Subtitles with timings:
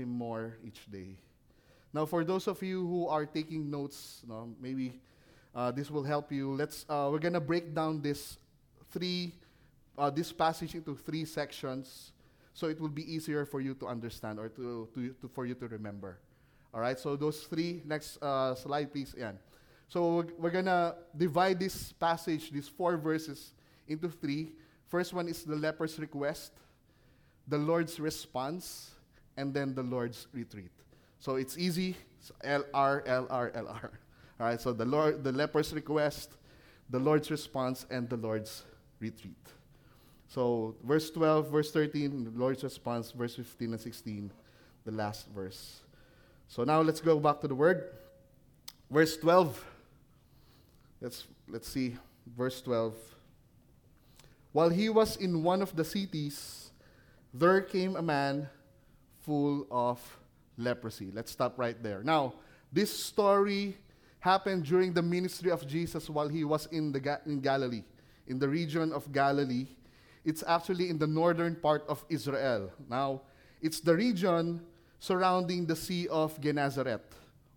[0.00, 1.20] Him more each day.
[1.92, 4.98] Now, for those of you who are taking notes, no, maybe
[5.54, 6.54] uh, this will help you.
[6.54, 6.86] Let's.
[6.88, 8.38] Uh, we're gonna break down this
[8.90, 9.34] three,
[9.98, 12.12] uh, this passage into three sections,
[12.54, 15.54] so it will be easier for you to understand or to, to, to for you
[15.54, 16.18] to remember.
[16.72, 16.98] All right.
[16.98, 17.82] So those three.
[17.84, 19.14] Next uh, slide, please.
[19.18, 19.32] Yeah.
[19.88, 23.52] So we're gonna divide this passage, these four verses,
[23.88, 24.52] into three.
[24.86, 26.52] First one is the leper's request,
[27.46, 28.90] the Lord's response,
[29.36, 30.70] and then the Lord's retreat.
[31.18, 31.96] So it's easy.
[32.44, 33.90] L R L R L R.
[34.40, 34.60] All right.
[34.60, 36.36] So the Lord, the leper's request,
[36.88, 38.64] the Lord's response, and the Lord's
[38.98, 39.36] retreat.
[40.28, 44.30] So verse 12, verse 13, the Lord's response, verse 15 and 16,
[44.84, 45.80] the last verse.
[46.46, 47.90] So now let's go back to the word.
[48.90, 49.64] Verse 12.
[51.00, 51.96] Let's let's see
[52.36, 52.94] verse 12.
[54.52, 56.70] While he was in one of the cities,
[57.32, 58.48] there came a man
[59.30, 60.00] full of
[60.58, 61.12] leprosy.
[61.14, 62.02] Let's stop right there.
[62.02, 62.34] Now,
[62.72, 63.76] this story
[64.18, 67.84] happened during the ministry of Jesus while he was in, the Ga- in Galilee,
[68.26, 69.68] in the region of Galilee.
[70.24, 72.72] It's actually in the northern part of Israel.
[72.88, 73.22] Now,
[73.62, 74.66] it's the region
[74.98, 77.06] surrounding the Sea of Gennesaret.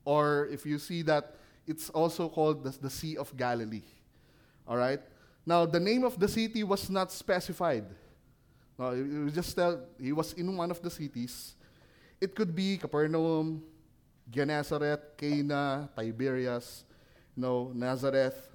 [0.05, 3.89] Or if you see that, it's also called the, the Sea of Galilee.
[4.67, 5.01] All right?
[5.43, 7.85] Now, the name of the city was not specified.
[8.77, 11.55] No, it was just tell he was in one of the cities.
[12.23, 13.61] It could be Capernaum,
[14.31, 16.85] Gennesaret, Cana, Tiberias,
[17.35, 18.47] you know, Nazareth,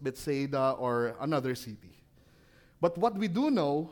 [0.00, 2.00] Bethsaida, or another city.
[2.80, 3.90] But what we do know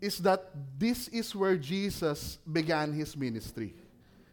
[0.00, 3.72] is that this is where Jesus began his ministry.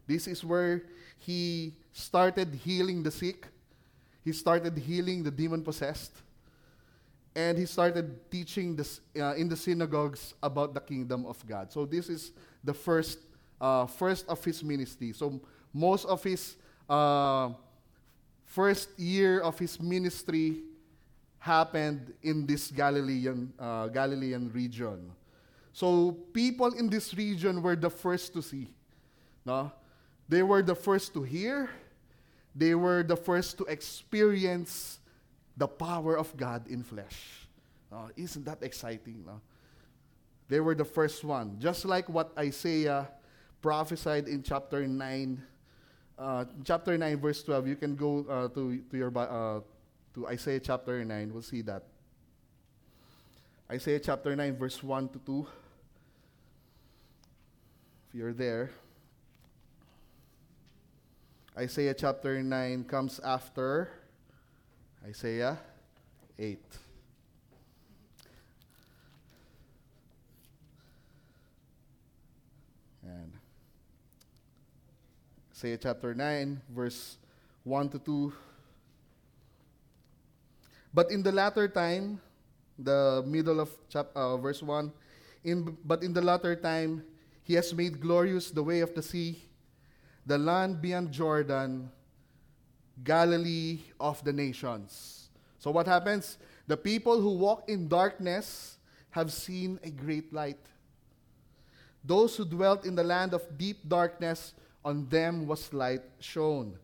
[0.08, 0.82] This is where
[1.20, 3.46] he started healing the sick,
[4.26, 6.24] he started healing the demon possessed,
[7.36, 11.72] and he started teaching this, uh, in the synagogues about the kingdom of God.
[11.72, 12.32] So this is
[12.64, 13.20] the first,
[13.64, 15.14] uh, first of his ministry.
[15.14, 15.40] So
[15.72, 16.58] most of his
[16.90, 17.52] uh,
[18.44, 20.64] first year of his ministry
[21.40, 25.10] happened in this Galilean, uh, Galilean region.
[25.72, 28.68] So people in this region were the first to see.
[29.46, 29.72] No?
[30.28, 31.70] They were the first to hear.
[32.54, 35.00] They were the first to experience
[35.56, 37.48] the power of God in flesh.
[38.18, 39.24] Isn't that exciting?
[39.26, 39.40] No?
[40.50, 41.58] They were the first one.
[41.60, 43.08] Just like what Isaiah
[43.64, 45.42] prophesied in chapter 9,
[46.20, 47.68] uh, chapter 9, verse 12.
[47.68, 49.62] You can go uh, to, to, your, uh,
[50.14, 51.34] to Isaiah chapter 9.
[51.34, 51.84] We'll see that.
[53.72, 55.48] Isaiah chapter 9, verse 1 to 2.
[58.10, 58.70] If you're there.
[61.58, 63.90] Isaiah chapter 9 comes after
[65.08, 65.58] Isaiah
[66.38, 66.60] 8.
[75.64, 77.16] Isaiah chapter 9, verse
[77.64, 78.34] 1 to 2.
[80.94, 82.20] But in the latter time,
[82.78, 84.92] the middle of chap, uh, verse 1,
[85.46, 87.02] in, but in the latter time,
[87.44, 89.40] he has made glorious the way of the sea,
[90.26, 91.90] the land beyond Jordan,
[93.02, 95.30] Galilee of the nations.
[95.60, 96.40] So what happens?
[96.68, 98.80] The people who walk in darkness
[99.12, 100.60] have seen a great light.
[102.04, 106.78] Those who dwelt in the land of deep darkness, on them was light shone.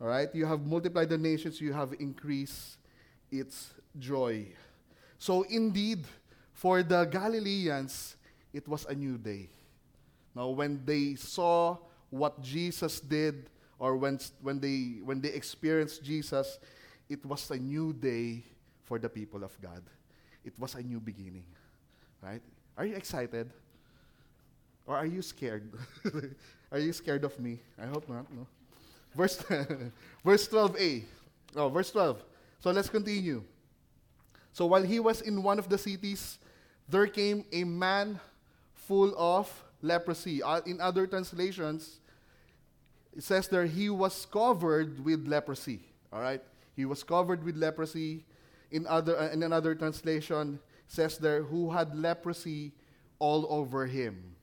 [0.00, 0.28] All right?
[0.34, 2.78] You have multiplied the nations, you have increased
[3.30, 4.46] its joy.
[5.18, 6.04] So indeed,
[6.52, 8.16] for the Galileans,
[8.52, 9.50] it was a new day.
[10.34, 11.78] Now, when they saw
[12.10, 16.58] what Jesus did, or when, when, they, when they experienced Jesus,
[17.08, 18.44] it was a new day
[18.84, 19.82] for the people of God.
[20.44, 21.44] It was a new beginning.
[22.22, 22.42] Right?
[22.76, 23.50] Are you excited?
[24.86, 25.72] Or are you scared?
[26.70, 27.60] are you scared of me?
[27.80, 28.46] I hope not, no?
[29.14, 29.36] Verse,
[30.24, 31.04] verse 12a.
[31.56, 32.22] Oh, verse 12.
[32.60, 33.42] So let's continue.
[34.52, 36.38] So while he was in one of the cities,
[36.88, 38.20] there came a man
[38.74, 39.48] full of
[39.82, 40.42] leprosy.
[40.42, 42.00] Uh, in other translations,
[43.16, 45.80] it says there he was covered with leprosy.
[46.12, 46.42] All right?
[46.74, 48.24] He was covered with leprosy.
[48.70, 52.72] In, other, uh, in another translation, says there who had leprosy
[53.18, 54.36] all over him.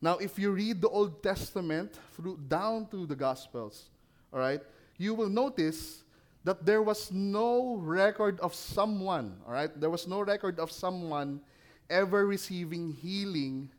[0.00, 3.90] Now, if you read the Old Testament through, down to the Gospels,
[4.32, 4.60] all right,
[4.98, 6.02] you will notice
[6.44, 11.40] that there was no record of someone, all right, there was no record of someone
[11.88, 13.70] ever receiving healing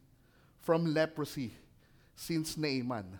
[0.61, 1.51] from leprosy
[2.15, 3.19] since Naaman,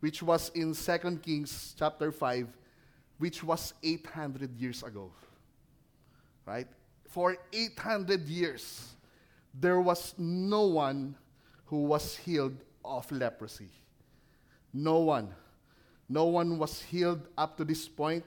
[0.00, 2.48] which was in 2 Kings chapter 5,
[3.18, 5.10] which was 800 years ago.
[6.46, 6.66] Right?
[7.08, 8.94] For 800 years,
[9.52, 11.14] there was no one
[11.68, 13.68] who was healed of leprosy.
[14.72, 15.34] No one.
[16.08, 18.24] No one was healed up to this point.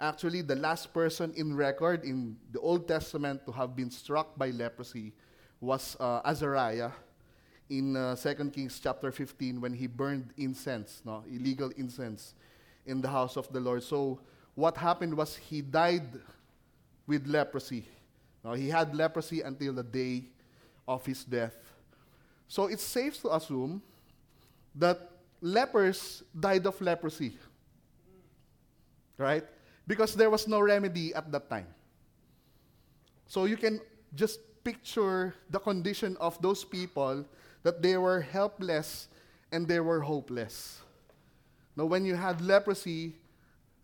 [0.00, 4.50] Actually, the last person in record in the Old Testament to have been struck by
[4.50, 5.12] leprosy
[5.60, 6.92] was uh, Azariah
[7.68, 12.34] in uh, 2 Kings chapter 15 when he burned incense, no, illegal incense
[12.86, 13.82] in the house of the Lord.
[13.82, 14.20] So
[14.54, 16.20] what happened was he died
[17.08, 17.88] with leprosy.
[18.44, 20.24] No, he had leprosy until the day
[20.86, 21.56] of his death.
[22.48, 23.82] So it's safe to assume
[24.74, 25.10] that
[25.40, 27.36] lepers died of leprosy.
[29.16, 29.44] Right?
[29.86, 31.66] Because there was no remedy at that time.
[33.26, 33.80] So you can
[34.14, 37.24] just picture the condition of those people
[37.62, 39.08] that they were helpless
[39.52, 40.80] and they were hopeless.
[41.76, 43.14] Now, when you had leprosy,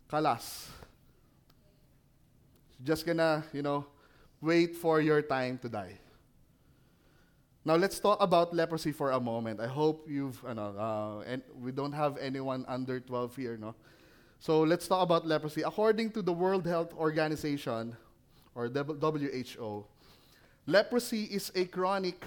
[0.09, 0.67] kalas.
[2.83, 3.85] Just gonna, you know,
[4.41, 5.97] wait for your time to die.
[7.65, 9.59] Now, let's talk about leprosy for a moment.
[9.59, 13.73] I hope you've, uh, and we don't have anyone under 12 here, no?
[14.37, 15.63] So let's talk about leprosy.
[15.63, 17.97] According to the World Health Organization,
[18.53, 19.83] or WHO,
[20.67, 22.23] leprosy is a chronic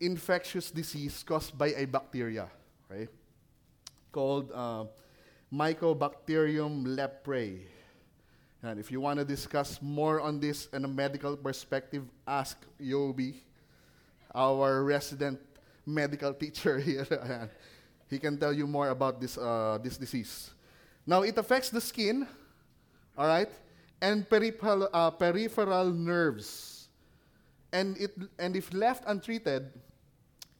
[0.00, 2.48] infectious disease caused by a bacteria,
[2.90, 3.08] right?
[4.10, 4.86] Called uh,
[5.54, 7.60] Mycobacterium leprae.
[8.64, 13.36] And if you want to discuss more on this in a medical perspective, ask Yobi,
[14.38, 15.40] our resident
[15.84, 17.50] medical teacher here.
[18.08, 20.50] he can tell you more about this, uh, this disease.
[21.04, 22.26] Now, it affects the skin,
[23.16, 23.50] all right,
[24.00, 26.88] and peripheral, uh, peripheral nerves.
[27.72, 29.72] And, it, and if left untreated,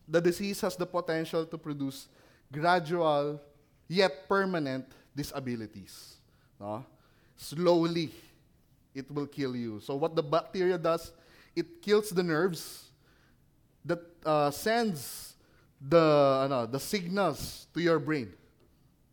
[0.09, 2.09] the disease has the potential to produce
[2.51, 3.41] gradual
[3.87, 6.17] yet permanent disabilities.
[6.59, 6.85] No?
[7.37, 8.11] Slowly,
[8.95, 9.81] it will kill you.
[9.81, 11.13] So, what the bacteria does,
[11.55, 12.88] it kills the nerves
[14.29, 15.35] uh, sends
[15.81, 18.29] the, ano, the signals to your brain.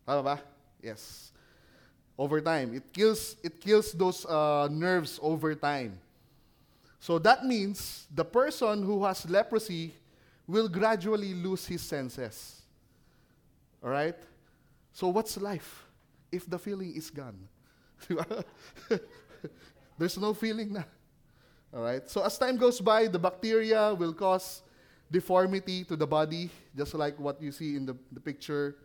[0.06, 0.40] Tama ba?
[0.82, 1.32] Yes.
[2.18, 2.74] Over time.
[2.74, 5.98] It kills, it kills those uh, nerves over time.
[7.00, 9.94] So that means the person who has leprosy
[10.46, 12.62] will gradually lose his senses.
[13.82, 14.16] All right?
[14.92, 15.84] So, what's life
[16.32, 17.36] if the feeling is gone?
[19.98, 20.82] There's no feeling na.
[21.72, 22.08] All right?
[22.08, 24.62] So, as time goes by, the bacteria will cause
[25.10, 28.76] deformity to the body, just like what you see in the, the picture.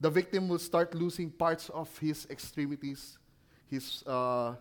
[0.00, 3.18] The victim will start losing parts of his extremities.
[3.66, 4.54] His, uh,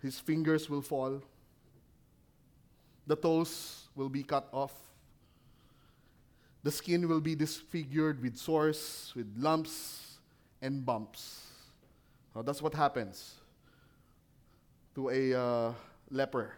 [0.00, 1.20] his fingers will fall.
[3.06, 4.72] The toes will be cut off.
[6.62, 10.18] The skin will be disfigured with sores, with lumps
[10.60, 11.46] and bumps.
[12.34, 13.34] Now, that's what happens
[14.94, 15.72] to a uh,
[16.10, 16.52] leper.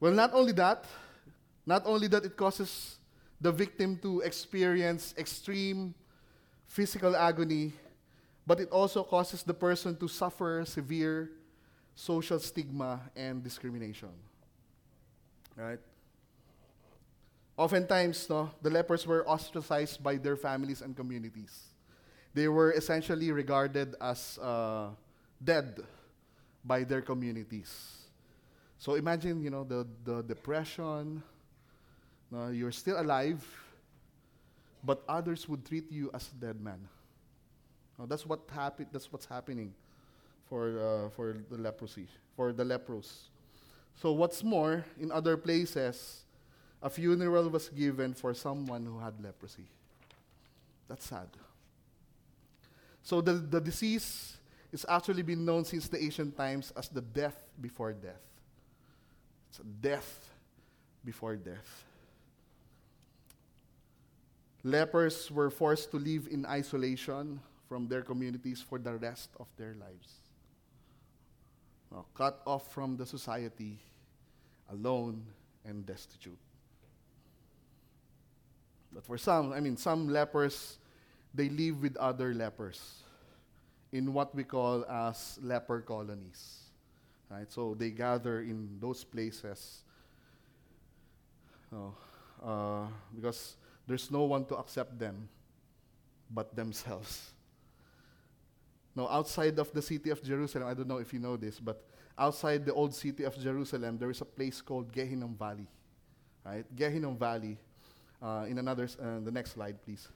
[0.00, 0.84] Well, not only that,
[1.66, 2.98] not only that it causes
[3.40, 5.94] the victim to experience extreme
[6.66, 7.72] physical agony,
[8.46, 11.30] but it also causes the person to suffer severe
[11.94, 14.08] social stigma and discrimination.
[15.56, 15.78] Right?
[17.56, 21.52] Oftentimes, no, the lepers were ostracized by their families and communities.
[22.34, 24.88] They were essentially regarded as uh,
[25.42, 25.80] dead
[26.64, 27.70] by their communities.
[28.78, 31.22] So imagine, you know, the, the depression.
[32.32, 33.44] You're still alive,
[34.82, 36.88] but others would treat you as a dead man.
[38.08, 39.74] That's what happen- That's what's happening
[40.48, 43.30] for uh, for the leprosy, for the lepros.
[43.94, 46.24] So what's more, in other places,
[46.82, 49.68] a funeral was given for someone who had leprosy.
[50.88, 51.28] That's sad.
[53.02, 54.36] So the, the disease
[54.72, 58.22] is actually been known since the ancient times as the death before death.
[59.50, 60.28] It's a death
[61.04, 61.84] before death.
[64.64, 69.74] Lepers were forced to live in isolation from their communities for the rest of their
[69.74, 70.20] lives.
[71.90, 73.78] Now, cut off from the society,
[74.70, 75.24] alone
[75.64, 76.38] and destitute.
[78.92, 80.78] But for some, I mean, some lepers,
[81.34, 83.02] they live with other lepers
[83.90, 86.60] in what we call as leper colonies.
[87.30, 87.50] Right?
[87.50, 89.82] So they gather in those places
[91.74, 91.94] oh,
[92.44, 95.28] uh, because there's no one to accept them
[96.30, 97.32] but themselves.
[98.94, 101.82] Now, outside of the city of Jerusalem, I don't know if you know this, but
[102.18, 105.66] outside the old city of Jerusalem, there is a place called Gehinnom Valley.
[106.44, 106.64] Right?
[106.76, 107.58] Gehinnom Valley
[108.22, 110.08] uh, in another, uh, the next slide, please.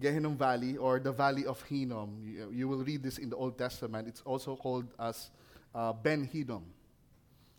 [0.00, 2.22] Gehinnom Valley, or the Valley of Hinnom.
[2.24, 4.08] You, you, will read this in the Old Testament.
[4.08, 5.30] It's also called as
[5.74, 6.64] uh, Ben Hinnom.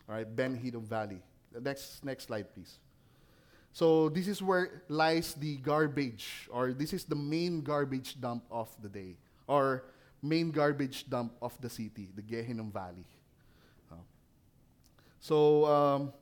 [0.09, 1.21] All right, Ben Hinnom Valley.
[1.61, 2.79] Next, next slide, please.
[3.73, 8.69] So this is where lies the garbage, or this is the main garbage dump of
[8.81, 9.85] the day, or
[10.21, 13.05] main garbage dump of the city, the Gehinnom Valley.
[13.91, 13.95] Uh,
[15.19, 16.13] so um,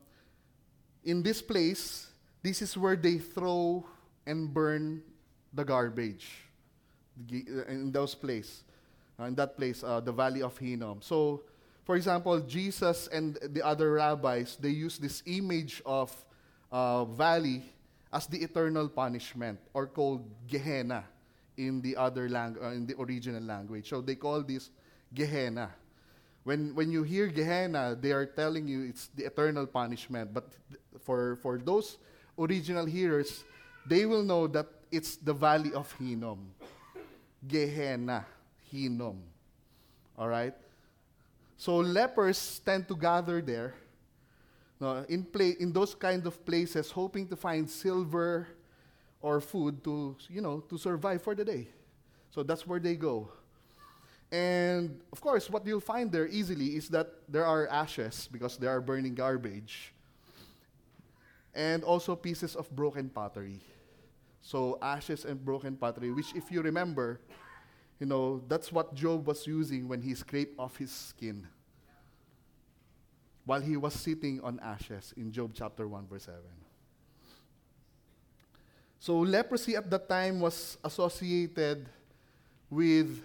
[1.04, 2.08] in this place,
[2.42, 3.84] this is where they throw
[4.26, 5.02] and burn
[5.52, 6.48] the garbage.
[7.30, 8.64] uh, In those place,
[9.20, 11.02] uh, in that place, uh, the Valley of Hinnom.
[11.02, 11.42] So,
[11.84, 16.10] for example, Jesus and the other rabbis, they use this image of
[16.72, 17.62] uh, valley
[18.12, 21.04] as the eternal punishment, or called Gehenna
[21.56, 23.88] in the other lang- uh, in the original language.
[23.88, 24.70] So they call this
[25.14, 25.70] Gehenna.
[26.44, 30.34] When when you hear Gehenna, they are telling you it's the eternal punishment.
[30.34, 30.48] But
[31.04, 31.98] for for those
[32.38, 33.44] original hearers,
[33.86, 36.50] they will know that it's the valley of Hinnom.
[37.46, 38.26] Gehenna,
[38.70, 39.22] Hinnom.
[40.18, 40.54] All right?
[41.56, 43.74] So lepers tend to gather there
[44.82, 45.24] no, in,
[45.60, 48.48] in those kind of places, hoping to find silver
[49.20, 51.68] or food to, you know, to survive for the day.
[52.34, 53.28] So that's where they go.
[54.32, 58.66] And of course, what you'll find there easily is that there are ashes because they
[58.66, 59.94] are burning garbage,
[61.54, 63.60] and also pieces of broken pottery.
[64.40, 67.20] So ashes and broken pottery, which, if you remember,
[68.00, 71.46] you know, that's what Job was using when he scraped off his skin
[73.44, 76.40] while he was sitting on ashes in Job chapter 1, verse 7.
[79.00, 81.88] So, leprosy at that time was associated
[82.70, 83.20] with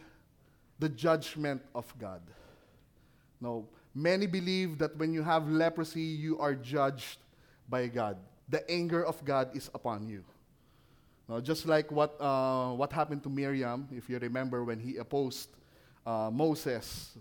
[0.79, 2.21] the judgment of God.
[3.39, 7.19] Now, many believe that when you have leprosy, you are judged
[7.69, 8.17] by God.
[8.50, 10.24] The anger of God is upon you.
[11.29, 15.50] Now, just like what, uh, what happened to Miriam, if you remember when he opposed
[16.05, 17.17] uh, Moses,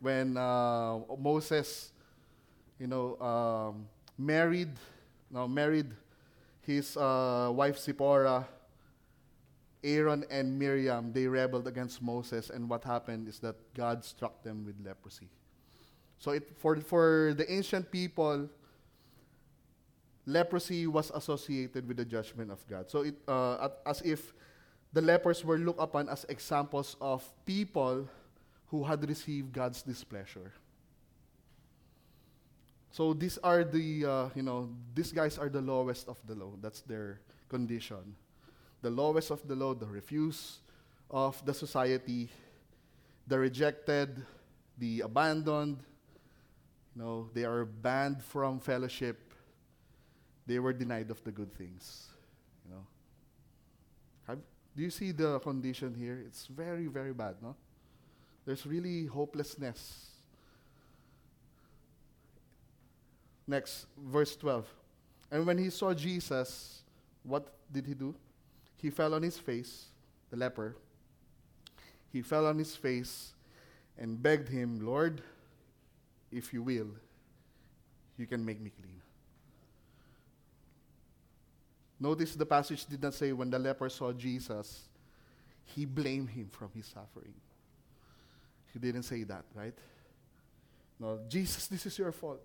[0.00, 1.92] when uh, Moses
[2.78, 3.86] you know, um,
[4.18, 4.70] married,
[5.30, 5.92] now married
[6.62, 8.46] his uh, wife Zipporah,
[9.82, 14.64] Aaron and Miriam, they rebelled against Moses, and what happened is that God struck them
[14.64, 15.28] with leprosy.
[16.18, 18.48] So it, for, for the ancient people,
[20.24, 22.90] leprosy was associated with the judgment of God.
[22.90, 24.32] So it, uh, as if
[24.94, 28.08] the lepers were looked upon as examples of people
[28.68, 30.52] who had received God's displeasure.
[32.94, 36.54] So these are the, uh, you know, these guys are the lowest of the low.
[36.62, 38.14] That's their condition.
[38.82, 40.60] The lowest of the low, the refuse
[41.10, 42.30] of the society,
[43.26, 44.24] the rejected,
[44.78, 45.82] the abandoned.
[46.94, 49.34] You know, they are banned from fellowship.
[50.46, 52.06] They were denied of the good things.
[52.64, 52.86] You know.
[54.28, 54.38] Have,
[54.76, 56.22] do you see the condition here?
[56.24, 57.56] It's very, very bad, no?
[58.46, 60.13] There's really hopelessness
[63.46, 64.66] Next, verse 12.
[65.30, 66.82] And when he saw Jesus,
[67.22, 68.14] what did he do?
[68.76, 69.86] He fell on his face,
[70.30, 70.76] the leper.
[72.12, 73.32] He fell on his face
[73.98, 75.20] and begged him, Lord,
[76.30, 76.88] if you will,
[78.16, 79.00] you can make me clean.
[82.00, 84.82] Notice the passage did not say when the leper saw Jesus,
[85.64, 87.34] he blamed him from his suffering.
[88.72, 89.74] He didn't say that, right?
[90.98, 92.42] No, Jesus, this is your fault.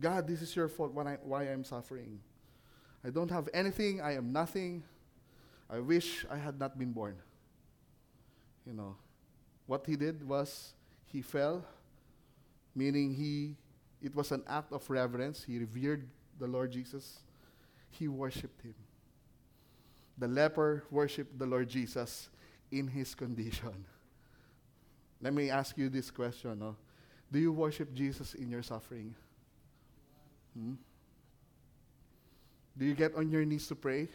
[0.00, 2.20] God, this is your fault why I'm suffering.
[3.04, 4.00] I don't have anything.
[4.00, 4.84] I am nothing.
[5.70, 7.16] I wish I had not been born.
[8.66, 8.96] You know,
[9.66, 10.72] what he did was
[11.06, 11.64] he fell,
[12.74, 13.56] meaning he,
[14.02, 15.42] it was an act of reverence.
[15.44, 17.20] He revered the Lord Jesus.
[17.90, 18.74] He worshiped him.
[20.18, 22.28] The leper worshiped the Lord Jesus
[22.70, 23.84] in his condition.
[25.20, 26.58] Let me ask you this question.
[26.58, 26.76] No?
[27.32, 29.14] Do you worship Jesus in your suffering?
[30.58, 30.74] Hmm?
[32.76, 34.08] Do you get on your knees to pray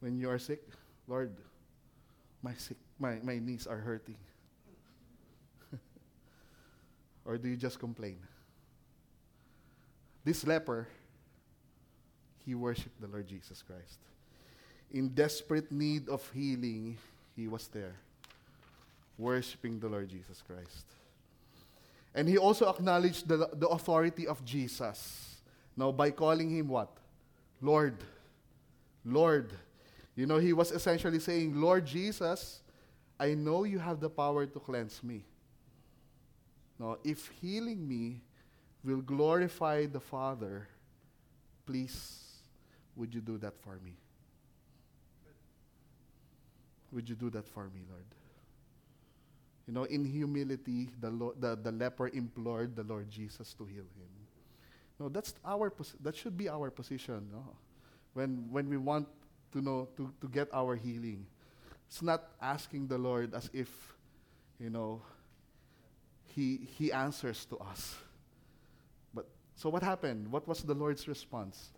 [0.00, 0.62] when you are sick?
[1.06, 1.34] Lord,
[2.42, 4.16] my, sick, my, my knees are hurting.
[7.24, 8.18] or do you just complain?
[10.24, 10.88] This leper,
[12.44, 13.98] he worshiped the Lord Jesus Christ.
[14.92, 16.98] In desperate need of healing,
[17.36, 17.94] he was there,
[19.16, 20.86] worshiping the Lord Jesus Christ.
[22.14, 25.42] And he also acknowledged the, the authority of Jesus.
[25.76, 26.90] Now, by calling him what?
[27.60, 27.96] Lord.
[29.04, 29.52] Lord.
[30.16, 32.60] You know, he was essentially saying, Lord Jesus,
[33.18, 35.24] I know you have the power to cleanse me.
[36.78, 38.22] Now, if healing me
[38.82, 40.66] will glorify the Father,
[41.66, 42.24] please,
[42.96, 43.96] would you do that for me?
[46.92, 48.04] Would you do that for me, Lord?
[49.70, 54.10] You know, in humility, the, the, the leper implored the Lord Jesus to heal him.
[54.98, 55.72] No, that's our
[56.02, 57.28] that should be our position.
[57.30, 57.54] No?
[58.14, 59.06] When when we want
[59.52, 61.24] to know to, to get our healing.
[61.86, 63.70] It's not asking the Lord as if,
[64.58, 65.02] you know,
[66.24, 67.94] He He answers to us.
[69.14, 70.32] But so what happened?
[70.32, 71.70] What was the Lord's response?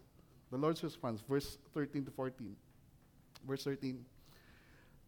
[0.51, 2.57] The Lord's response, verse 13 to 14.
[3.47, 4.03] Verse 13.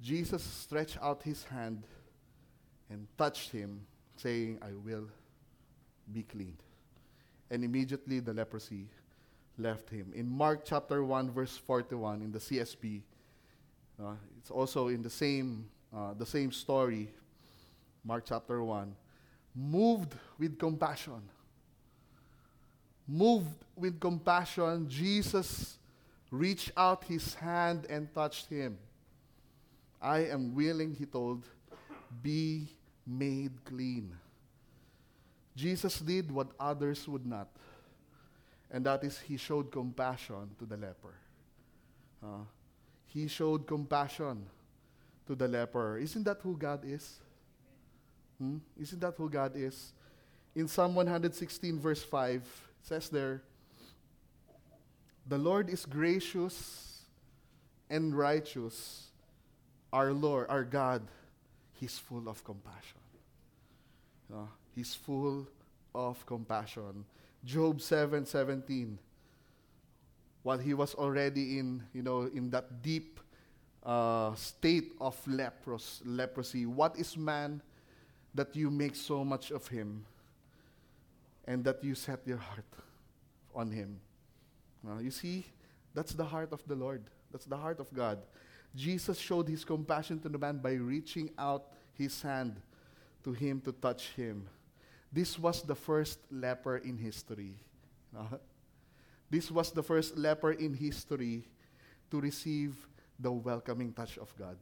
[0.02, 1.84] Jesus stretched out his hand
[2.90, 3.80] and touched him,
[4.16, 5.08] saying, I will
[6.12, 6.62] be cleaned.
[7.50, 8.88] And immediately the leprosy
[9.58, 10.12] left him.
[10.14, 13.02] In Mark chapter 1, verse 41, in the CSB,
[14.02, 17.10] uh, it's also in the same, uh, the same story,
[18.04, 18.94] Mark chapter 1.
[19.54, 21.22] Moved with compassion.
[23.06, 25.78] Moved with compassion, Jesus
[26.30, 28.78] reached out his hand and touched him.
[30.02, 31.44] I am willing, he told,
[32.22, 32.68] be
[33.06, 34.16] made clean.
[35.56, 37.48] Jesus did what others would not,
[38.70, 41.14] and that is he showed compassion to the leper.
[42.22, 42.44] Uh,
[43.06, 44.46] he showed compassion
[45.26, 45.98] to the leper.
[45.98, 47.20] Isn't that who God is?
[48.38, 48.58] Hmm?
[48.80, 49.92] Isn't that who God is?
[50.54, 52.42] In Psalm 116, verse 5, it
[52.82, 53.42] says there,
[55.26, 57.02] The Lord is gracious
[57.90, 59.08] and righteous.
[59.92, 61.02] Our Lord, our God,
[61.84, 63.04] He's full of compassion.
[64.32, 65.46] Uh, he's full
[65.94, 67.04] of compassion.
[67.44, 68.98] Job 7 17.
[70.42, 73.20] While he was already in, you know, in that deep
[73.84, 77.60] uh, state of lepros, leprosy, what is man
[78.34, 80.06] that you make so much of him
[81.44, 82.72] and that you set your heart
[83.54, 84.00] on him?
[85.02, 85.44] You see,
[85.92, 87.02] that's the heart of the Lord.
[87.30, 88.20] That's the heart of God.
[88.74, 92.60] Jesus showed his compassion to the man by reaching out his hand
[93.22, 94.46] to him to touch him.
[95.12, 97.54] This was the first leper in history.
[98.16, 98.36] Uh,
[99.30, 101.44] this was the first leper in history
[102.10, 102.74] to receive
[103.18, 104.56] the welcoming touch of God.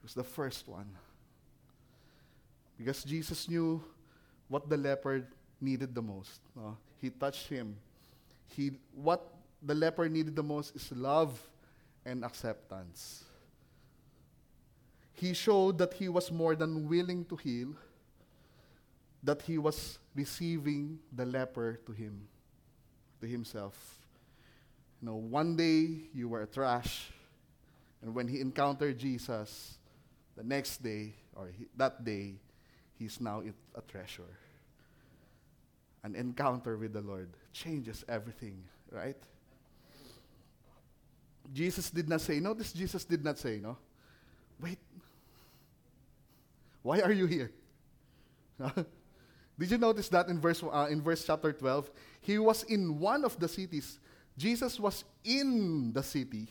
[0.00, 0.90] He was the first one.
[2.76, 3.82] Because Jesus knew
[4.48, 5.24] what the leper
[5.60, 6.40] needed the most.
[6.58, 7.76] Uh, he touched him.
[8.48, 11.40] He, what the leper needed the most is love
[12.04, 13.24] and acceptance.
[15.12, 17.74] He showed that he was more than willing to heal,
[19.22, 22.26] that he was receiving the leper to him,
[23.20, 23.98] to himself.
[25.00, 27.10] You know, one day you were trash,
[28.00, 29.78] and when he encountered Jesus,
[30.36, 32.34] the next day, or he, that day,
[32.98, 33.42] he's now
[33.74, 34.38] a treasure.
[36.02, 39.16] An encounter with the Lord changes everything, right?
[41.52, 43.76] Jesus did not say, notice Jesus did not say, no,
[44.60, 44.78] wait,
[46.82, 47.50] why are you here?
[49.58, 51.90] did you notice that in verse, uh, in verse chapter 12?
[52.20, 53.98] He was in one of the cities.
[54.36, 56.48] Jesus was in the city.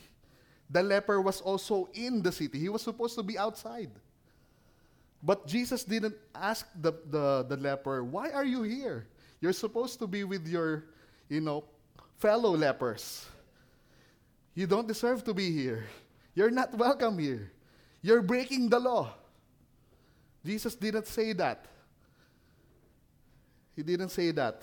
[0.70, 2.58] The leper was also in the city.
[2.58, 3.90] He was supposed to be outside.
[5.22, 9.06] But Jesus didn't ask the, the, the leper, why are you here?
[9.40, 10.84] You're supposed to be with your,
[11.28, 11.64] you know,
[12.18, 13.26] fellow lepers.
[14.54, 15.86] You don't deserve to be here.
[16.34, 17.50] You're not welcome here.
[18.02, 19.14] You're breaking the law.
[20.44, 21.66] Jesus didn't say that.
[23.74, 24.62] He didn't say that.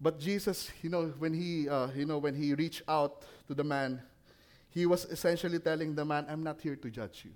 [0.00, 3.64] But Jesus, you know, when he, uh, you know, when he reached out to the
[3.64, 4.02] man,
[4.68, 7.32] he was essentially telling the man, "I'm not here to judge you.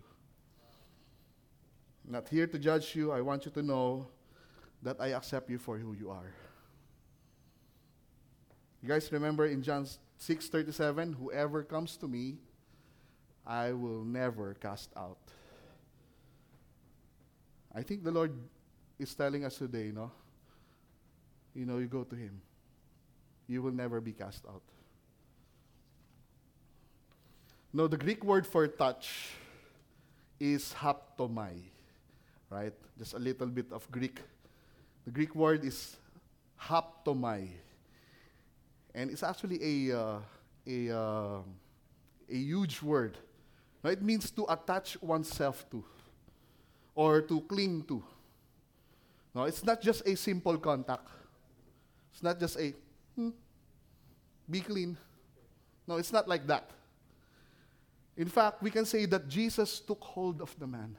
[2.04, 3.12] I'm not here to judge you.
[3.12, 4.06] I want you to know
[4.82, 6.32] that I accept you for who you are."
[8.82, 9.86] You guys remember in John
[10.18, 12.38] 6:37, "Whoever comes to me,
[13.46, 15.18] I will never cast out."
[17.74, 18.32] I think the Lord
[18.98, 20.10] is telling us today, no?
[21.54, 22.40] You know, you go to Him.
[23.46, 24.62] You will never be cast out.
[27.72, 29.36] No, the Greek word for touch
[30.40, 31.60] is haptomai,
[32.48, 32.72] right?
[32.98, 34.20] Just a little bit of Greek.
[35.04, 35.96] The Greek word is
[36.58, 37.50] haptomai.
[38.96, 39.60] And it's actually
[39.92, 40.18] a, uh,
[40.66, 41.38] a, uh,
[42.30, 43.18] a huge word.
[43.84, 45.84] No, it means to attach oneself to
[46.94, 48.02] or to cling to.
[49.34, 51.08] No, it's not just a simple contact.
[52.10, 52.72] It's not just a,
[53.14, 53.28] hmm,
[54.50, 54.96] be clean.
[55.86, 56.70] No, it's not like that.
[58.16, 60.96] In fact, we can say that Jesus took hold of the man.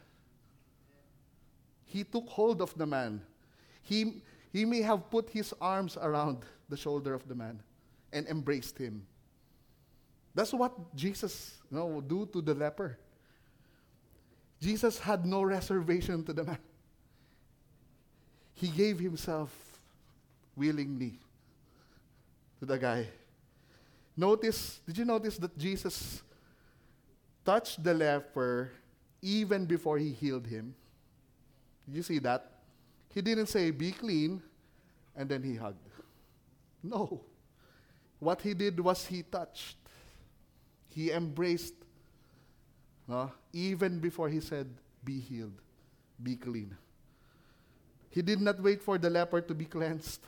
[1.88, 3.22] He took hold of the man.
[3.82, 4.22] He,
[4.54, 7.60] he may have put his arms around the shoulder of the man
[8.12, 9.06] and embraced him.
[10.34, 12.98] That's what Jesus you know, do to the leper.
[14.60, 16.58] Jesus had no reservation to the man.
[18.54, 19.54] He gave himself
[20.56, 21.20] willingly
[22.60, 23.08] to the guy.
[24.16, 26.24] Notice, did you notice that Jesus
[27.46, 28.72] touched the leper
[29.22, 30.74] even before he healed him?
[31.86, 32.52] Did you see that?
[33.14, 34.42] He didn't say, be clean,
[35.16, 35.78] and then he hugged.
[36.84, 37.22] No.
[38.20, 39.78] What he did was he touched.
[40.90, 41.76] He embraced,
[43.54, 44.68] even before he said,
[45.04, 45.62] be healed,
[46.22, 46.76] be clean.
[48.10, 50.22] He did not wait for the leper to be cleansed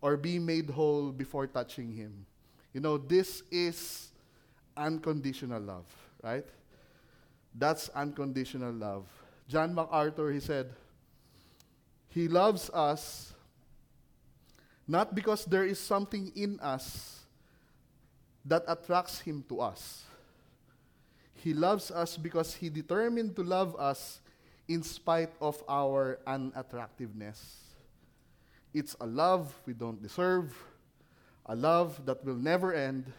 [0.00, 2.24] or be made whole before touching him.
[2.72, 4.12] You know, this is
[4.76, 5.86] unconditional love,
[6.22, 6.46] right?
[7.54, 9.06] That's unconditional love.
[9.48, 10.70] John MacArthur, he said,
[12.08, 13.32] He loves us
[14.88, 17.20] not because there is something in us
[18.46, 20.04] that attracts Him to us.
[21.34, 24.20] He loves us because He determined to love us
[24.66, 27.38] in spite of our unattractiveness.
[28.72, 30.56] It's a love we don't deserve,
[31.44, 33.12] a love that will never end.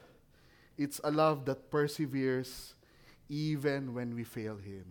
[0.77, 2.73] It's a love that perseveres
[3.29, 4.85] even when we fail Him.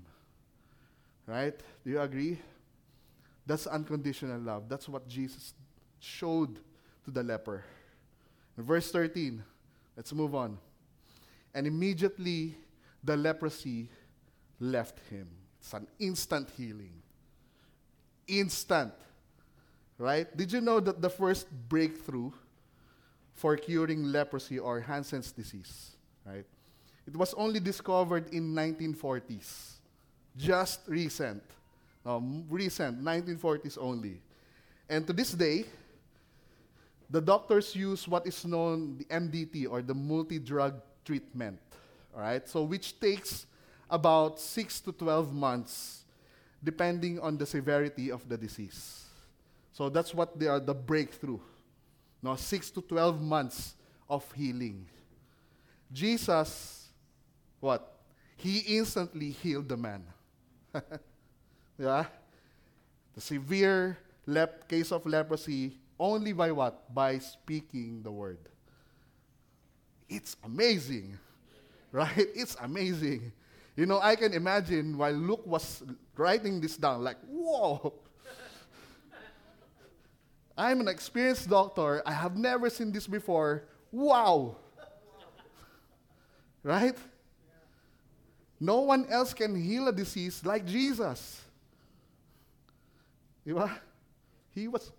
[1.27, 1.59] Right?
[1.85, 2.39] Do you agree?
[3.47, 4.69] That's unconditional love.
[4.69, 5.55] That's what Jesus
[5.99, 6.61] showed
[7.09, 7.65] to the leper.
[8.59, 9.43] In verse 13,
[9.97, 10.59] let's move on.
[11.55, 12.55] And immediately
[13.03, 13.89] the leprosy
[14.61, 15.27] left him.
[15.59, 16.93] It's an instant healing.
[18.27, 18.93] Instant.
[19.97, 20.29] Right?
[20.37, 22.31] Did you know that the first breakthrough
[23.35, 26.45] for curing leprosy or Hansen's disease, right?
[27.07, 29.79] It was only discovered in 1940s.
[30.37, 31.43] Just recent.
[32.05, 34.21] Um, recent, 1940s only.
[34.89, 35.65] And to this day,
[37.11, 41.59] the doctors use what is known the MDT or the multi-drug treatment,
[42.15, 42.47] all right?
[42.49, 43.47] So which takes
[43.89, 46.05] about 6 to 12 months
[46.63, 49.05] depending on the severity of the disease.
[49.73, 51.39] So that's what they are the breakthrough.
[52.21, 53.75] Now, 6 to 12 months
[54.11, 54.87] of healing.
[55.93, 56.79] Jesus
[57.61, 57.95] what?
[58.37, 60.05] He instantly healed the man.
[61.79, 62.05] yeah?
[63.15, 66.95] The severe lep- case of leprosy only by what?
[66.95, 68.39] By speaking the word.
[70.09, 71.19] It's amazing.
[71.91, 72.29] Right?
[72.35, 73.33] It's amazing.
[73.75, 75.83] You know, I can imagine while Luke was
[76.19, 77.95] writing this down, like, whoa.
[80.59, 82.03] I'm an experienced doctor.
[82.05, 83.65] I have never seen this before.
[83.91, 84.57] Wow.
[86.63, 86.99] right?
[88.61, 91.41] No one else can heal a disease like Jesus.
[94.55, 94.91] He was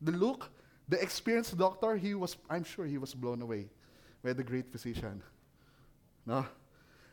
[0.00, 0.48] the Luke,
[0.88, 3.66] the experienced doctor, he was, I'm sure he was blown away
[4.24, 5.22] by the great physician.
[6.26, 6.46] No?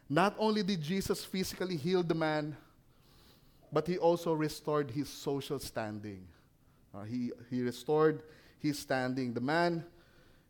[0.10, 2.56] Not only did Jesus physically heal the man,
[3.71, 6.26] but he also restored his social standing.
[6.95, 8.23] Uh, he, he restored
[8.60, 9.34] his standing.
[9.34, 9.84] The man,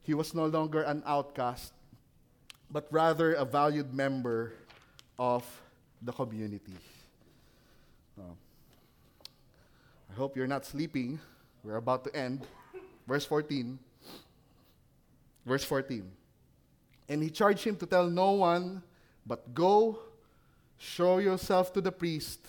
[0.03, 1.73] he was no longer an outcast,
[2.69, 4.53] but rather a valued member
[5.17, 5.43] of
[6.01, 6.77] the community.
[8.19, 8.23] Uh,
[10.11, 11.19] I hope you're not sleeping.
[11.67, 12.47] We're about to end.
[13.05, 13.77] Verse 14.
[15.45, 16.09] Verse 14.
[17.09, 18.81] And he charged him to tell no one,
[19.25, 19.99] but go,
[20.77, 22.39] show yourself to the priest,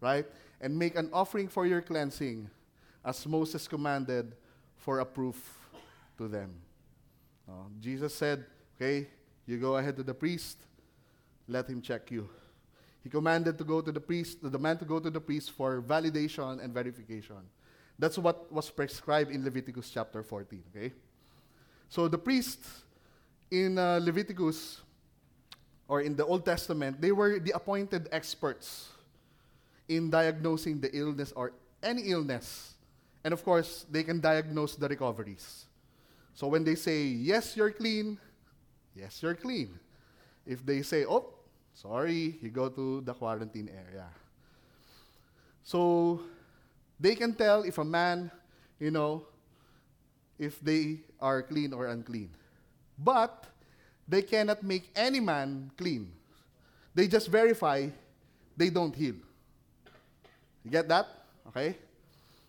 [0.00, 0.24] right?
[0.58, 2.48] And make an offering for your cleansing,
[3.04, 4.32] as Moses commanded,
[4.78, 5.36] for a proof
[6.16, 6.54] to them.
[7.46, 9.06] Uh, Jesus said, okay,
[9.44, 10.56] you go ahead to the priest,
[11.46, 12.26] let him check you.
[13.02, 15.82] He commanded to go to the priest, the man to go to the priest for
[15.82, 17.36] validation and verification.
[17.98, 20.92] That's what was prescribed in Leviticus chapter 14, okay?
[21.88, 22.82] So the priests
[23.50, 24.80] in uh, Leviticus
[25.88, 28.88] or in the Old Testament, they were the appointed experts
[29.88, 32.74] in diagnosing the illness or any illness.
[33.24, 35.66] And of course, they can diagnose the recoveries.
[36.34, 38.18] So when they say, yes, you're clean,
[38.94, 39.78] yes, you're clean.
[40.44, 41.32] If they say, oh,
[41.72, 44.06] sorry, you go to the quarantine area.
[45.62, 46.20] So
[46.98, 48.30] they can tell if a man,
[48.78, 49.26] you know,
[50.38, 52.30] if they are clean or unclean.
[52.98, 53.46] But
[54.08, 56.12] they cannot make any man clean.
[56.94, 57.88] They just verify,
[58.56, 59.16] they don't heal.
[60.64, 61.06] You get that?
[61.48, 61.76] Okay?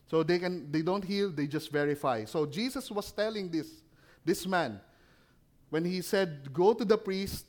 [0.10, 2.24] So they can they don't heal, they just verify.
[2.26, 3.68] So Jesus was telling this
[4.24, 4.80] this man
[5.70, 7.46] when he said, "Go to the priest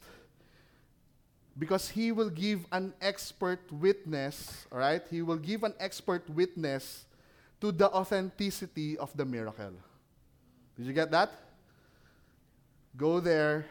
[1.59, 5.03] because he will give an expert witness, all right?
[5.11, 7.05] He will give an expert witness
[7.61, 9.73] to the authenticity of the miracle.
[10.77, 11.33] Did you get that?
[12.97, 13.67] Go there.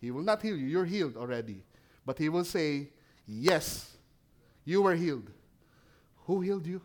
[0.00, 0.66] He will not heal you.
[0.66, 1.62] You're healed already.
[2.06, 2.88] But he will say,
[3.26, 3.94] Yes,
[4.64, 5.28] you were healed.
[6.24, 6.80] Who healed you?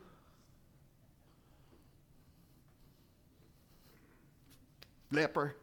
[5.14, 5.56] leper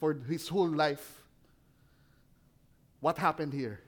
[0.00, 1.22] for his whole life.
[3.06, 3.78] What happened here?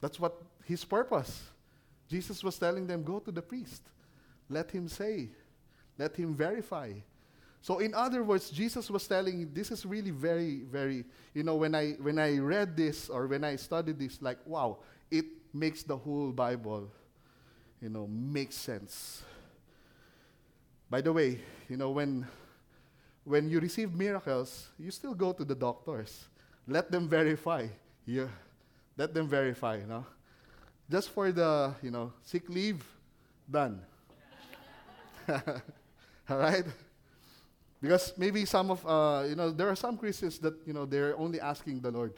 [0.00, 1.42] That's what his purpose.
[2.08, 3.82] Jesus was telling them, go to the priest.
[4.48, 5.30] Let him say.
[5.98, 6.92] Let him verify.
[7.62, 11.04] So in other words, Jesus was telling this is really very, very,
[11.34, 14.78] you know, when I when I read this or when I studied this, like, wow,
[15.10, 16.92] it makes the whole Bible,
[17.82, 19.24] you know, make sense.
[20.88, 22.24] By the way, you know, when
[23.24, 26.28] when you receive miracles, you still go to the doctors.
[26.66, 27.68] Let them verify.
[28.06, 28.28] Yeah.
[28.96, 30.06] Let them verify, you know.
[30.90, 32.84] Just for the, you know, sick leave,
[33.50, 33.80] done.
[35.28, 36.64] All right?
[37.80, 41.18] Because maybe some of, uh, you know, there are some Christians that, you know, they're
[41.18, 42.14] only asking the Lord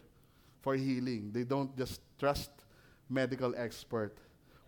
[0.63, 1.31] for healing.
[1.33, 2.51] They don't just trust
[3.09, 4.17] medical expert.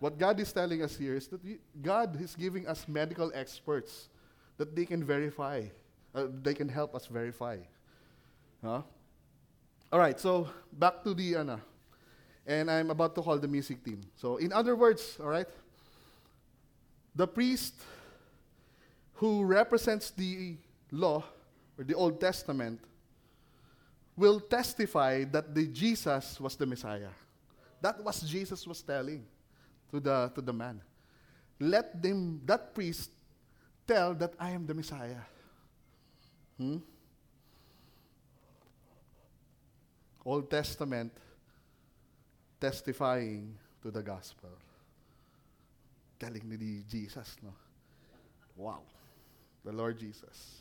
[0.00, 1.40] What God is telling us here is that
[1.82, 4.08] God is giving us medical experts
[4.56, 5.64] that they can verify.
[6.14, 7.58] Uh, they can help us verify.
[8.62, 8.82] Huh?
[9.90, 11.60] All right, so back to the, Anna.
[12.46, 14.00] and I'm about to call the music team.
[14.16, 15.48] So, in other words, all right,
[17.14, 17.74] the priest
[19.14, 20.56] who represents the
[20.92, 21.24] law
[21.78, 22.80] or the Old Testament
[24.16, 27.10] will testify that the Jesus was the Messiah.
[27.80, 29.24] That was Jesus was telling
[29.90, 30.82] to the to the man.
[31.60, 33.10] Let them that priest
[33.86, 35.24] tell that I am the Messiah.
[36.58, 36.78] Hmm?
[40.28, 41.10] Old Testament
[42.60, 44.50] testifying to the gospel.
[46.20, 47.54] Telling ni Jesus, no?
[48.54, 48.84] Wow.
[49.64, 50.60] The Lord Jesus.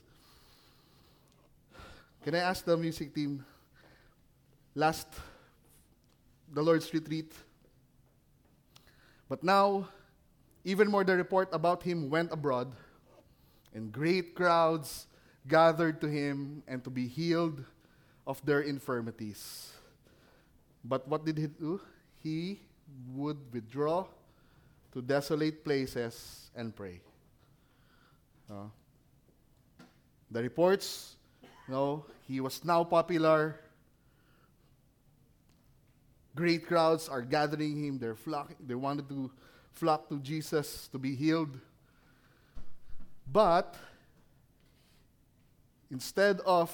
[2.24, 3.44] Can I ask the music team,
[4.74, 5.08] last,
[6.54, 7.34] the Lord's retreat?
[9.28, 9.90] But now,
[10.64, 12.72] even more the report about him went abroad,
[13.74, 15.08] and great crowds
[15.46, 17.66] gathered to him and to be healed
[18.28, 19.72] of their infirmities.
[20.84, 21.80] But what did he do?
[22.22, 22.60] He
[23.16, 24.06] would withdraw
[24.92, 27.00] to desolate places and pray.
[28.52, 28.68] Uh,
[30.30, 31.16] the reports,
[31.68, 33.60] you know, he was now popular.
[36.36, 37.98] Great crowds are gathering him.
[37.98, 39.32] They're flock, they wanted to
[39.72, 41.58] flock to Jesus to be healed.
[43.32, 43.76] But
[45.92, 46.72] instead of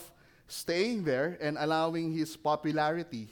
[0.53, 3.27] staying there and allowing his popularity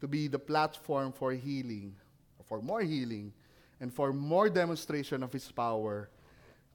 [0.00, 1.96] to be the platform for healing,
[2.44, 3.32] for more healing,
[3.80, 6.10] and for more demonstration of his power,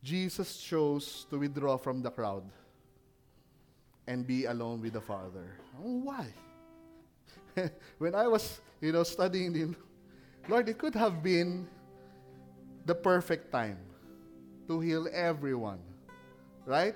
[0.02, 2.44] Jesus chose to withdraw from the crowd
[4.08, 5.54] and be alone with the Father.
[5.78, 6.26] Why?
[7.98, 9.76] when I was, you know, studying him,
[10.50, 11.68] Lord, it could have been
[12.86, 13.78] the perfect time
[14.68, 15.80] to heal everyone,
[16.66, 16.96] right?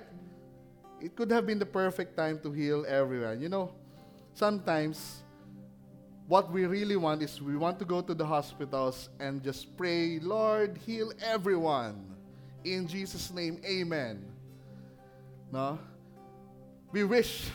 [1.02, 3.40] It could have been the perfect time to heal everyone.
[3.42, 3.74] You know,
[4.34, 5.24] sometimes
[6.28, 10.20] what we really want is we want to go to the hospitals and just pray,
[10.20, 12.06] Lord, heal everyone.
[12.62, 14.24] In Jesus' name, amen.
[15.50, 15.80] No?
[16.92, 17.50] We wish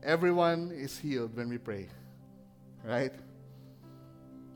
[0.00, 1.88] everyone is healed when we pray.
[2.84, 3.12] Right?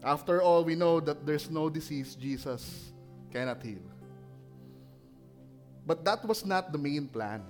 [0.04, 2.92] After all, we know that there's no disease Jesus
[3.32, 3.82] cannot heal.
[5.90, 7.42] But that was not the main plan.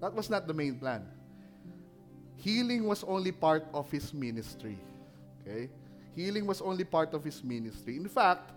[0.00, 1.06] That was not the main plan.
[2.34, 4.76] Healing was only part of his ministry.
[5.38, 5.70] Okay?
[6.16, 7.94] Healing was only part of his ministry.
[7.94, 8.50] In fact,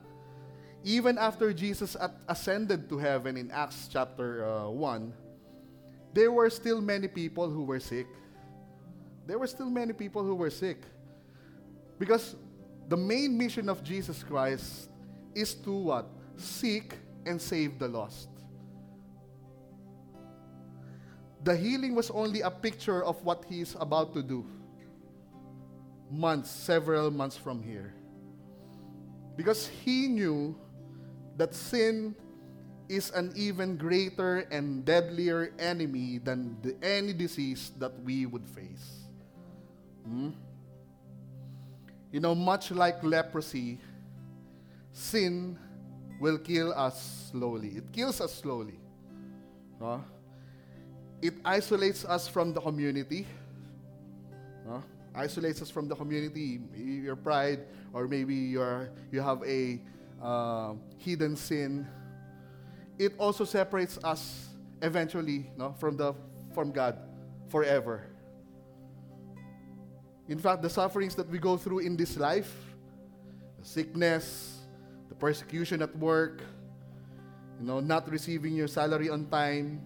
[0.84, 1.96] even after Jesus
[2.28, 5.14] ascended to heaven in Acts chapter uh, 1,
[6.16, 8.08] there were still many people who were sick.
[9.28, 10.82] There were still many people who were sick.
[12.00, 12.36] Because
[12.90, 14.90] the main mission of Jesus Christ
[15.36, 16.10] is to what?
[16.36, 16.96] Seek
[17.28, 18.30] and save the lost.
[21.46, 24.50] The healing was only a picture of what he is about to do
[26.10, 27.94] months, several months from here.
[29.38, 30.58] Because he knew
[31.38, 32.16] that sin
[32.90, 39.06] is an even greater and deadlier enemy than the, any disease that we would face.
[40.04, 40.30] Hmm?
[42.12, 43.78] You know, much like leprosy,
[44.94, 45.60] sin
[46.20, 47.78] will kill us slowly.
[47.78, 48.80] It kills us slowly.
[49.80, 50.00] Huh?
[51.22, 53.26] It isolates us from the community.
[55.16, 56.60] Isolates us from the community.
[56.76, 57.62] Your pride,
[57.94, 59.80] or maybe you're, you have a
[60.22, 61.88] uh, hidden sin,
[63.00, 64.50] it also separates us
[64.82, 66.14] eventually no, from, the,
[66.54, 66.98] from God
[67.50, 68.08] forever.
[70.28, 72.54] In fact, the sufferings that we go through in this life,
[73.60, 74.60] the sickness,
[75.08, 76.42] the persecution at work,
[77.60, 79.82] you know, not receiving your salary on time,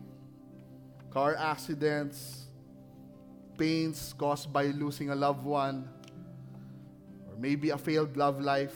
[1.11, 2.45] car accidents,
[3.57, 5.89] pains caused by losing a loved one,
[7.27, 8.75] or maybe a failed love life,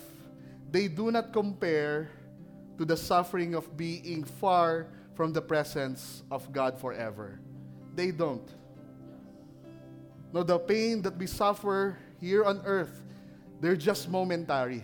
[0.72, 2.10] they do not compare
[2.78, 7.40] to the suffering of being far from the presence of God forever.
[7.96, 8.50] They don't.
[10.34, 13.04] No, the pain that we suffer here on earth,
[13.62, 14.84] they're just momentary.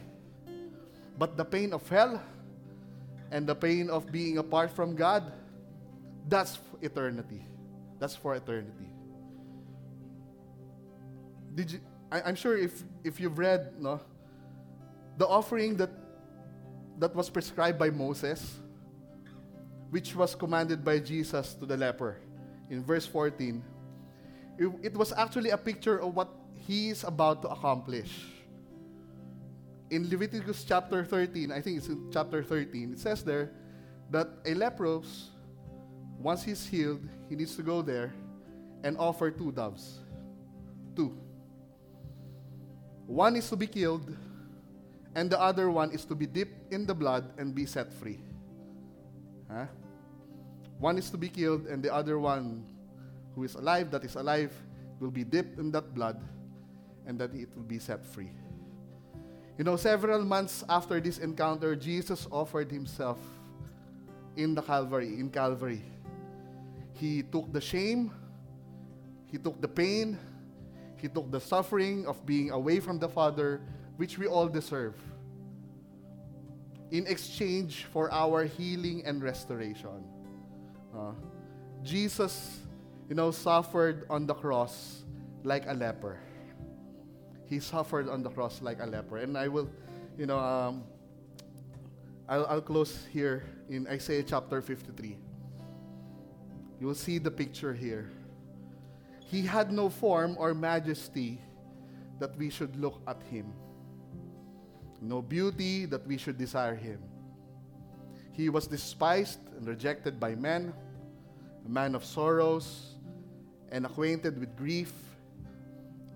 [1.18, 2.22] But the pain of hell
[3.32, 5.34] and the pain of being apart from God,
[6.30, 7.46] that's eternity.
[8.00, 8.90] That's for eternity.
[11.56, 11.80] Did you,
[12.12, 14.00] I, am sure if, if you've read no,
[15.18, 15.90] the offering that,
[17.00, 18.60] that was prescribed by Moses,
[19.90, 22.18] which was commanded by Jesus to the leper
[22.70, 23.64] in verse 14,
[24.58, 28.26] it, it was actually a picture of what he is about to accomplish.
[29.90, 33.52] In Leviticus chapter 13, I think it's in chapter 13, it says there
[34.12, 35.30] that a leprous,
[36.20, 38.14] once he's healed, he needs to go there
[38.84, 40.00] and offer two doves.
[40.96, 41.16] Two.
[43.08, 44.16] One is to be killed,
[45.16, 48.20] and the other one is to be dipped in the blood and be set free.
[49.50, 49.66] Huh?
[50.78, 52.66] One is to be killed, and the other one
[53.34, 54.54] who is alive, that is alive,
[55.00, 56.22] will be dipped in that blood,
[57.08, 58.32] and that it will be set free.
[59.58, 63.18] You know, several months after this encounter, Jesus offered himself
[64.36, 65.82] in the Calvary, in Calvary.
[67.00, 68.12] He took the shame,
[69.32, 70.20] he took the pain,
[70.98, 73.62] he took the suffering of being away from the Father,
[73.96, 74.96] which we all deserve,
[76.92, 80.04] in exchange for our healing and restoration.
[80.94, 81.14] Uh,
[81.84, 82.60] Jesus,
[83.08, 85.04] you know, suffered on the cross
[85.44, 86.20] like a leper.
[87.46, 89.18] He suffered on the cross like a leper.
[89.18, 89.70] And I will,
[90.18, 90.84] you know, um,
[92.28, 95.29] I'll, I'll close here in Isaiah chapter 53.
[96.80, 98.10] You will see the picture here.
[99.20, 101.40] He had no form or majesty
[102.20, 103.54] that we should look at him,
[105.02, 107.00] no beauty that we should desire him.
[108.32, 110.74] He was despised and rejected by men,
[111.66, 112.96] a man of sorrows
[113.72, 114.94] and acquainted with grief,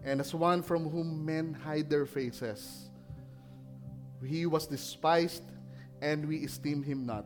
[0.04, 2.90] and as one from whom men hide their faces.
[4.26, 5.44] He was despised,
[6.02, 7.26] and we esteemed him not.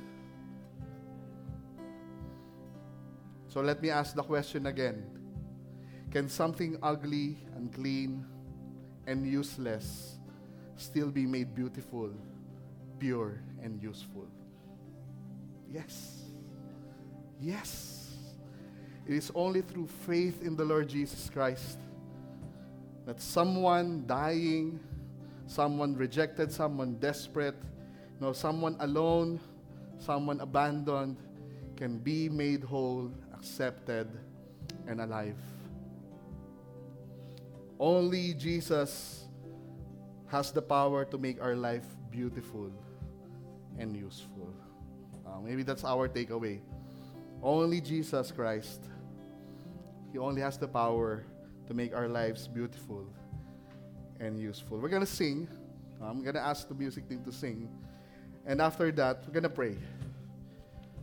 [3.51, 5.03] So let me ask the question again
[6.09, 8.25] can something ugly, unclean,
[9.07, 10.15] and useless
[10.77, 12.11] still be made beautiful,
[12.97, 14.25] pure, and useful?
[15.69, 16.23] Yes.
[17.41, 18.15] Yes.
[19.05, 21.77] It is only through faith in the Lord Jesus Christ
[23.05, 24.79] that someone dying,
[25.45, 27.55] someone rejected, someone desperate,
[28.15, 29.41] you know, someone alone,
[29.99, 31.17] someone abandoned
[31.75, 34.07] can be made whole, accepted,
[34.87, 35.41] and alive.
[37.79, 39.25] Only Jesus
[40.27, 42.69] has the power to make our life beautiful
[43.79, 44.53] and useful.
[45.25, 46.61] Uh, maybe that's our takeaway.
[47.41, 48.85] Only Jesus Christ.
[50.11, 51.25] He only has the power
[51.65, 53.07] to make our lives beautiful
[54.19, 54.77] and useful.
[54.77, 55.47] We're going to sing.
[55.99, 57.67] I'm going to ask the music team to sing.
[58.45, 59.77] And after that, we're going to pray.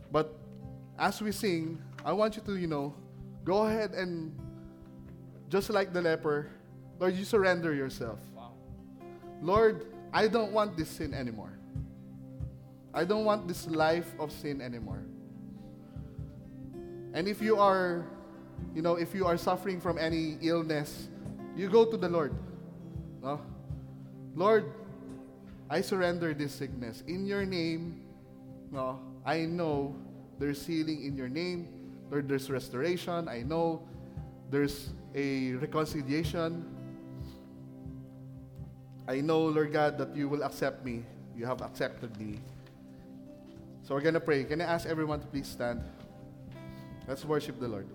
[0.09, 0.39] But
[0.97, 2.93] as we sing, I want you to, you know,
[3.43, 4.33] go ahead and
[5.49, 6.47] just like the leper,
[6.99, 8.19] Lord, you surrender yourself.
[8.35, 8.51] Wow.
[9.41, 11.57] Lord, I don't want this sin anymore.
[12.93, 15.03] I don't want this life of sin anymore.
[17.13, 18.05] And if you are,
[18.75, 21.09] you know, if you are suffering from any illness,
[21.55, 22.33] you go to the Lord.
[23.21, 23.41] No?
[24.35, 24.71] Lord,
[25.69, 27.03] I surrender this sickness.
[27.07, 28.01] In your name,
[28.71, 29.95] no, I know
[30.37, 31.78] there's healing in your name.
[32.09, 33.27] Lord, there's restoration.
[33.27, 33.81] I know
[34.49, 36.65] there's a reconciliation
[39.09, 41.01] I know, Lord God, that you will accept me.
[41.35, 42.39] You have accepted me.
[43.81, 44.43] So we're going to pray.
[44.43, 45.81] Can I ask everyone to please stand?
[47.07, 47.89] Let's worship the Lord.